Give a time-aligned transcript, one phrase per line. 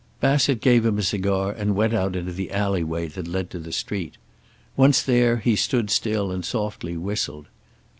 [0.19, 3.59] Bassett gave him a cigar and went out into the alley way that led to
[3.59, 4.17] the street.
[4.75, 7.45] Once there, he stood still and softly whistled.